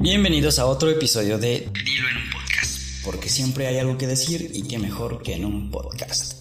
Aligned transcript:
Bienvenidos 0.00 0.60
a 0.60 0.66
otro 0.66 0.90
episodio 0.90 1.38
de 1.38 1.68
Dilo 1.84 2.08
en 2.08 2.18
un 2.18 2.30
podcast, 2.30 3.04
porque 3.04 3.28
siempre 3.28 3.66
hay 3.66 3.78
algo 3.78 3.98
que 3.98 4.06
decir 4.06 4.48
y 4.54 4.62
qué 4.68 4.78
mejor 4.78 5.22
que 5.24 5.34
en 5.34 5.44
un 5.44 5.72
podcast. 5.72 6.40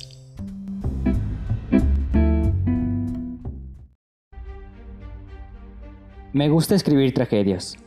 Me 6.33 6.49
gusta 6.49 6.75
escribir 6.75 7.15
tragedias. 7.15 7.77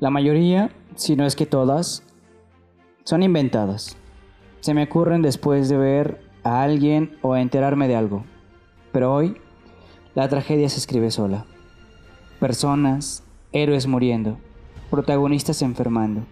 La 0.00 0.10
mayoría, 0.10 0.70
si 0.96 1.16
no 1.16 1.24
es 1.24 1.34
que 1.34 1.46
todas, 1.46 2.02
son 3.04 3.22
inventadas. 3.22 3.96
Se 4.60 4.74
me 4.74 4.84
ocurren 4.84 5.22
después 5.22 5.70
de 5.70 5.78
ver 5.78 6.20
a 6.44 6.62
alguien 6.62 7.16
o 7.22 7.36
enterarme 7.36 7.88
de 7.88 7.96
algo. 7.96 8.26
Pero 8.92 9.14
hoy, 9.14 9.34
la 10.14 10.28
tragedia 10.28 10.68
se 10.68 10.78
escribe 10.78 11.10
sola. 11.10 11.46
Personas, 12.38 13.24
héroes 13.52 13.86
muriendo, 13.86 14.38
protagonistas 14.90 15.60
enfermando, 15.60 16.22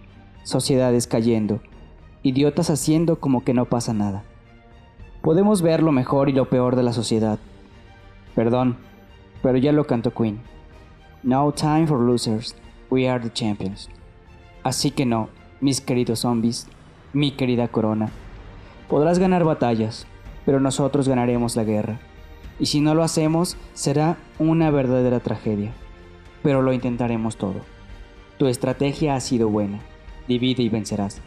sociedades 0.42 1.06
cayendo, 1.06 1.60
idiotas 2.22 2.70
haciendo 2.70 3.20
como 3.20 3.44
que 3.44 3.52
no 3.52 3.66
pasa 3.66 3.92
nada. 3.92 4.24
Podemos 5.20 5.60
ver 5.60 5.82
lo 5.82 5.92
mejor 5.92 6.30
y 6.30 6.32
lo 6.32 6.48
peor 6.48 6.76
de 6.76 6.82
la 6.82 6.94
sociedad. 6.94 7.38
Perdón, 8.34 8.78
pero 9.42 9.58
ya 9.58 9.72
lo 9.72 9.86
cantó 9.86 10.12
Queen. 10.14 10.40
No 11.22 11.52
time 11.52 11.86
for 11.86 12.00
losers, 12.00 12.56
we 12.88 13.06
are 13.06 13.22
the 13.22 13.30
champions. 13.30 13.90
Así 14.62 14.90
que 14.90 15.04
no, 15.04 15.28
mis 15.60 15.82
queridos 15.82 16.20
zombies, 16.20 16.68
mi 17.12 17.32
querida 17.32 17.68
corona. 17.68 18.08
Podrás 18.88 19.18
ganar 19.18 19.44
batallas, 19.44 20.06
pero 20.46 20.58
nosotros 20.58 21.06
ganaremos 21.06 21.54
la 21.54 21.64
guerra. 21.64 22.00
Y 22.58 22.66
si 22.66 22.80
no 22.80 22.94
lo 22.94 23.02
hacemos, 23.02 23.58
será 23.74 24.16
una 24.38 24.70
verdadera 24.70 25.20
tragedia 25.20 25.74
pero 26.42 26.62
lo 26.62 26.72
intentaremos 26.72 27.36
todo. 27.36 27.60
Tu 28.38 28.46
estrategia 28.46 29.14
ha 29.14 29.20
sido 29.20 29.48
buena, 29.48 29.80
divide 30.26 30.62
y 30.62 30.68
vencerás. 30.68 31.20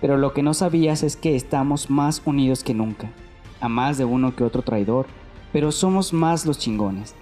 Pero 0.00 0.16
lo 0.16 0.32
que 0.32 0.42
no 0.42 0.54
sabías 0.54 1.02
es 1.02 1.16
que 1.16 1.36
estamos 1.36 1.90
más 1.90 2.22
unidos 2.24 2.64
que 2.64 2.74
nunca, 2.74 3.10
a 3.60 3.68
más 3.68 3.98
de 3.98 4.04
uno 4.04 4.34
que 4.34 4.44
otro 4.44 4.62
traidor, 4.62 5.06
pero 5.52 5.70
somos 5.70 6.12
más 6.12 6.46
los 6.46 6.58
chingones. 6.58 7.14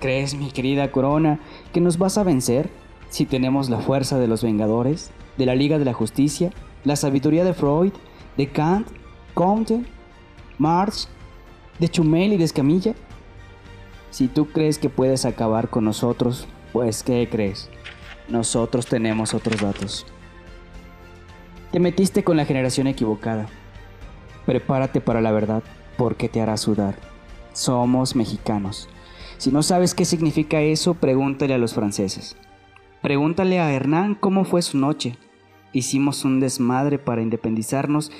¿Crees, 0.00 0.34
mi 0.34 0.50
querida 0.50 0.90
Corona, 0.90 1.40
que 1.72 1.80
nos 1.80 1.98
vas 1.98 2.18
a 2.18 2.24
vencer 2.24 2.70
si 3.08 3.24
tenemos 3.24 3.70
la 3.70 3.78
fuerza 3.78 4.18
de 4.18 4.28
los 4.28 4.42
Vengadores, 4.42 5.10
de 5.36 5.46
la 5.46 5.54
Liga 5.54 5.78
de 5.78 5.84
la 5.84 5.92
Justicia, 5.92 6.50
la 6.84 6.96
sabiduría 6.96 7.44
de 7.44 7.54
Freud, 7.54 7.92
de 8.36 8.48
Kant, 8.48 8.88
Comte, 9.34 9.82
Marx, 10.58 11.08
de 11.78 11.88
Chumel 11.88 12.32
y 12.32 12.36
de 12.36 12.44
Escamilla? 12.44 12.94
Si 14.12 14.28
tú 14.28 14.48
crees 14.50 14.78
que 14.78 14.90
puedes 14.90 15.24
acabar 15.24 15.70
con 15.70 15.86
nosotros, 15.86 16.46
pues 16.74 17.02
¿qué 17.02 17.26
crees? 17.30 17.70
Nosotros 18.28 18.84
tenemos 18.84 19.32
otros 19.32 19.62
datos. 19.62 20.06
Te 21.70 21.80
metiste 21.80 22.22
con 22.22 22.36
la 22.36 22.44
generación 22.44 22.86
equivocada. 22.88 23.46
Prepárate 24.44 25.00
para 25.00 25.22
la 25.22 25.32
verdad, 25.32 25.62
porque 25.96 26.28
te 26.28 26.42
hará 26.42 26.58
sudar. 26.58 26.94
Somos 27.54 28.14
mexicanos. 28.14 28.90
Si 29.38 29.50
no 29.50 29.62
sabes 29.62 29.94
qué 29.94 30.04
significa 30.04 30.60
eso, 30.60 30.92
pregúntale 30.92 31.54
a 31.54 31.58
los 31.58 31.72
franceses. 31.72 32.36
Pregúntale 33.00 33.60
a 33.60 33.72
Hernán 33.72 34.14
cómo 34.14 34.44
fue 34.44 34.60
su 34.60 34.76
noche. 34.76 35.16
Hicimos 35.72 36.26
un 36.26 36.38
desmadre 36.38 36.98
para 36.98 37.22
independizarnos 37.22 38.12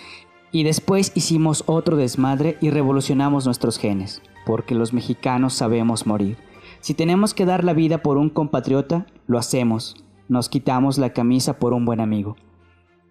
y 0.52 0.62
después 0.62 1.12
hicimos 1.14 1.64
otro 1.66 1.96
desmadre 1.96 2.58
y 2.60 2.70
revolucionamos 2.70 3.46
nuestros 3.46 3.78
genes 3.78 4.22
porque 4.44 4.74
los 4.74 4.92
mexicanos 4.92 5.54
sabemos 5.54 6.06
morir. 6.06 6.36
Si 6.80 6.94
tenemos 6.94 7.34
que 7.34 7.46
dar 7.46 7.64
la 7.64 7.74
vida 7.74 7.98
por 7.98 8.16
un 8.16 8.28
compatriota, 8.28 9.06
lo 9.26 9.38
hacemos. 9.38 10.04
Nos 10.28 10.48
quitamos 10.48 10.98
la 10.98 11.10
camisa 11.10 11.58
por 11.58 11.72
un 11.72 11.84
buen 11.84 12.00
amigo. 12.00 12.36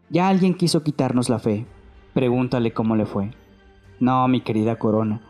Ya 0.09 0.27
alguien 0.27 0.53
quiso 0.53 0.83
quitarnos 0.83 1.29
la 1.29 1.39
fe. 1.39 1.65
Pregúntale 2.13 2.73
cómo 2.73 2.95
le 2.95 3.05
fue. 3.05 3.31
No, 3.99 4.27
mi 4.27 4.41
querida 4.41 4.77
corona. 4.77 5.21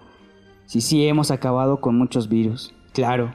Si 0.66 0.82
sí 0.82 1.06
hemos 1.06 1.30
acabado 1.30 1.82
con 1.82 1.98
muchos 1.98 2.30
virus. 2.30 2.74
Claro, 2.94 3.34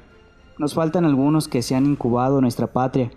nos 0.59 0.75
faltan 0.75 1.05
algunos 1.05 1.49
que 1.49 1.63
se 1.63 1.75
han 1.77 1.87
incubado 1.87 2.39
en 2.39 2.43
nuestra 2.43 2.73
patria, 2.73 3.11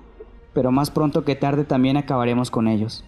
pero 0.54 0.72
más 0.72 0.92
pronto 0.92 1.24
que 1.24 1.36
tarde 1.36 1.64
también 1.64 1.98
acabaremos 1.98 2.52
con 2.52 2.68
ellos. 2.68 3.04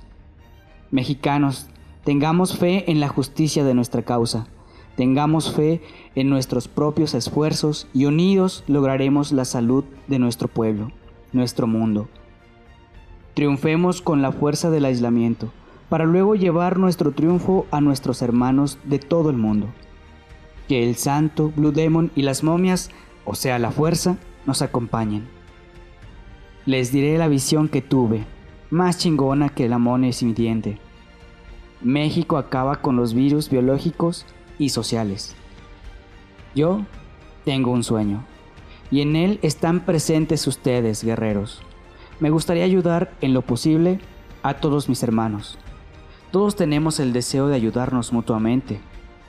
Mexicanos, 0.90 1.70
tengamos 2.04 2.58
fe 2.58 2.90
en 2.92 3.00
la 3.00 3.08
justicia 3.08 3.64
de 3.64 3.74
nuestra 3.74 4.02
causa. 4.02 4.48
Tengamos 4.96 5.54
fe 5.54 5.82
en 6.16 6.30
nuestros 6.30 6.68
propios 6.68 7.14
esfuerzos 7.14 7.88
y 7.94 8.06
unidos 8.06 8.64
lograremos 8.68 9.32
la 9.32 9.46
salud 9.46 9.84
de 10.08 10.20
nuestro 10.20 10.48
pueblo, 10.48 10.92
nuestro 11.32 11.66
mundo. 11.68 12.10
Triunfemos 13.34 14.02
con 14.02 14.22
la 14.22 14.32
fuerza 14.32 14.70
del 14.70 14.86
aislamiento, 14.86 15.52
para 15.90 16.06
luego 16.06 16.36
llevar 16.36 16.78
nuestro 16.78 17.12
triunfo 17.12 17.66
a 17.72 17.82
nuestros 17.82 18.22
hermanos 18.22 18.78
de 18.84 19.00
todo 19.00 19.30
el 19.30 19.38
mundo. 19.38 19.68
Que 20.68 20.88
el 20.88 20.96
santo, 20.96 21.52
Blue 21.56 21.72
Demon 21.72 22.12
y 22.16 22.22
las 22.22 22.44
momias, 22.44 22.92
o 23.26 23.36
sea 23.36 23.60
la 23.60 23.72
fuerza, 23.72 24.18
nos 24.46 24.62
acompañen. 24.62 25.28
Les 26.66 26.92
diré 26.92 27.18
la 27.18 27.28
visión 27.28 27.68
que 27.68 27.82
tuve, 27.82 28.24
más 28.70 28.98
chingona 28.98 29.50
que 29.50 29.68
la 29.68 29.80
mona 29.80 30.12
sin 30.12 30.34
diente. 30.34 30.80
México 31.84 32.38
acaba 32.38 32.82
con 32.82 32.96
los 32.96 33.14
virus 33.14 33.50
biológicos 33.50 34.26
y 34.60 34.70
sociales. 34.70 35.36
Yo 36.54 36.82
tengo 37.46 37.72
un 37.72 37.84
sueño, 37.84 38.24
y 38.92 39.02
en 39.02 39.16
él 39.16 39.40
están 39.42 39.86
presentes 39.86 40.46
ustedes, 40.48 41.04
guerreros. 41.04 41.62
Me 42.20 42.30
gustaría 42.30 42.66
ayudar 42.66 43.14
en 43.22 43.34
lo 43.34 43.42
posible 43.42 44.00
a 44.44 44.56
todos 44.56 44.90
mis 44.90 45.02
hermanos. 45.02 45.58
Todos 46.32 46.56
tenemos 46.56 47.00
el 47.00 47.14
deseo 47.14 47.48
de 47.48 47.56
ayudarnos 47.56 48.14
mutuamente. 48.14 48.80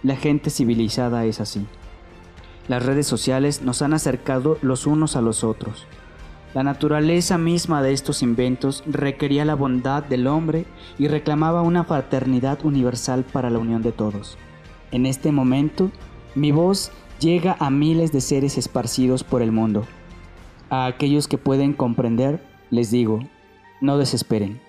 La 0.03 0.17
gente 0.17 0.51
civilizada 0.51 1.25
es 1.25 1.41
así. 1.41 1.67
Las 2.69 2.85
redes 2.85 3.07
sociales 3.07 3.63
nos 3.63 3.83
han 3.83 3.95
acercado 3.95 4.59
los 4.63 4.87
unos 4.87 5.17
a 5.17 5.21
los 5.21 5.43
otros. 5.43 5.87
La 6.55 6.63
naturaleza 6.63 7.39
misma 7.39 7.83
de 7.83 7.93
estos 7.93 8.23
inventos 8.23 8.85
requería 8.87 9.47
la 9.47 9.55
bondad 9.55 10.03
del 10.05 10.27
hombre 10.27 10.67
y 10.99 11.09
reclamaba 11.09 11.63
una 11.63 11.85
fraternidad 11.85 12.63
universal 12.65 13.25
para 13.25 13.49
la 13.49 13.59
unión 13.59 13.83
de 13.83 13.93
todos. 13.93 14.37
En 14.91 15.07
este 15.07 15.33
momento, 15.33 15.91
mi 16.35 16.53
voz 16.53 16.93
llega 17.21 17.57
a 17.59 17.71
miles 17.71 18.13
de 18.13 18.21
seres 18.21 18.59
esparcidos 18.59 19.25
por 19.25 19.41
el 19.41 19.51
mundo. 19.51 19.87
A 20.69 20.85
aquellos 20.85 21.27
que 21.27 21.39
pueden 21.39 21.73
comprender, 21.73 22.45
les 22.71 22.91
digo, 22.91 23.21
no 23.81 23.97
desesperen. 23.97 24.61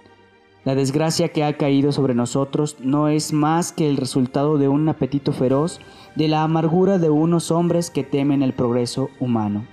La 0.63 0.75
desgracia 0.75 1.27
que 1.29 1.43
ha 1.43 1.57
caído 1.57 1.91
sobre 1.91 2.15
nosotros 2.15 2.77
no 2.79 3.09
es 3.09 3.33
más 3.33 3.73
que 3.73 3.89
el 3.89 3.97
resultado 3.97 4.57
de 4.57 4.69
un 4.69 4.87
apetito 4.87 5.33
feroz, 5.33 5.81
de 6.15 6.29
la 6.29 6.43
amargura 6.43 6.97
de 6.97 7.09
unos 7.09 7.51
hombres 7.51 7.89
que 7.89 8.05
temen 8.05 8.41
el 8.41 8.53
progreso 8.53 9.09
humano. 9.19 9.65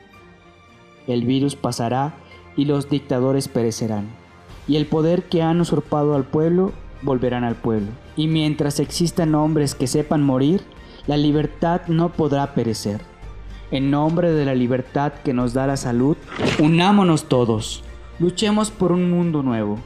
El 1.12 1.24
virus 1.24 1.56
pasará 1.56 2.14
y 2.56 2.64
los 2.64 2.88
dictadores 2.88 3.48
perecerán, 3.48 4.08
y 4.68 4.76
el 4.76 4.86
poder 4.86 5.24
que 5.24 5.42
han 5.42 5.60
usurpado 5.60 6.14
al 6.14 6.24
pueblo 6.24 6.72
volverán 7.02 7.44
al 7.44 7.56
pueblo. 7.56 7.88
Y 8.16 8.28
mientras 8.28 8.80
existan 8.80 9.34
hombres 9.34 9.74
que 9.74 9.86
sepan 9.86 10.22
morir, 10.22 10.62
la 11.06 11.16
libertad 11.16 11.82
no 11.88 12.10
podrá 12.10 12.54
perecer. 12.54 13.00
En 13.70 13.90
nombre 13.90 14.32
de 14.32 14.44
la 14.44 14.54
libertad 14.54 15.12
que 15.24 15.32
nos 15.32 15.52
da 15.52 15.66
la 15.66 15.76
salud, 15.76 16.16
unámonos 16.58 17.24
todos. 17.24 17.82
Luchemos 18.18 18.70
por 18.70 18.92
un 18.92 19.10
mundo 19.10 19.42
nuevo, 19.42 19.78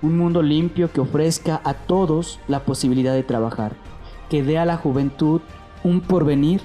un 0.00 0.16
mundo 0.16 0.42
limpio 0.42 0.90
que 0.92 1.00
ofrezca 1.00 1.60
a 1.64 1.74
todos 1.74 2.40
la 2.48 2.64
posibilidad 2.64 3.14
de 3.14 3.22
trabajar, 3.22 3.74
que 4.30 4.42
dé 4.42 4.58
a 4.58 4.64
la 4.64 4.76
juventud 4.76 5.40
un 5.84 6.00
porvenir 6.00 6.60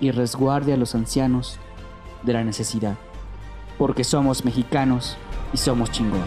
y 0.00 0.10
resguarde 0.10 0.72
a 0.72 0.76
los 0.76 0.94
ancianos 0.94 1.58
de 2.22 2.32
la 2.32 2.44
necesidad, 2.44 2.96
porque 3.78 4.04
somos 4.04 4.44
mexicanos 4.44 5.16
y 5.52 5.56
somos 5.56 5.90
chingones. 5.90 6.26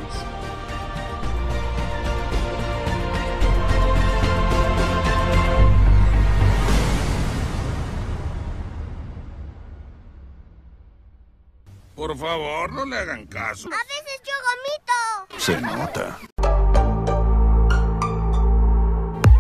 Por 11.96 12.18
favor, 12.18 12.72
no 12.72 12.86
le 12.86 12.98
hagan 12.98 13.26
caso. 13.28 13.68
A 13.68 13.72
veces 13.72 14.22
yo 14.24 14.34
gomito. 14.48 15.38
Se 15.38 15.62
nota. 15.62 16.18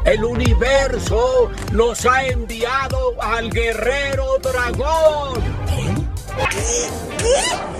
El 0.06 0.24
universo 0.26 1.52
nos 1.72 2.06
ha 2.06 2.26
enviado 2.26 3.22
al 3.22 3.50
guerrero 3.50 4.40
dragón. 4.40 5.42
¿Qué? 5.68 6.90
¿Qué? 7.18 7.79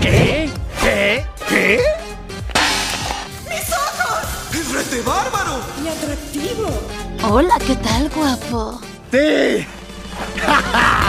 ¿Qué? 0.00 0.50
¡Mis 3.48 3.72
ojos! 3.72 4.54
¡Es 4.54 4.72
rete 4.72 5.02
bárbaro! 5.02 5.60
¡Y 5.82 5.88
atractivo! 5.88 6.68
Hola, 7.28 7.54
¿qué 7.66 7.76
tal, 7.76 8.10
guapo? 8.10 8.80
¡Sí! 9.10 9.66